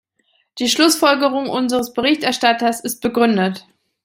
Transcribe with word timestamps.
Die 0.57 0.67
Schlussfolgerung 0.67 1.47
unseres 1.47 1.93
Berichterstatters 1.93 2.79
ist 2.79 3.01
begründet. 3.01 3.67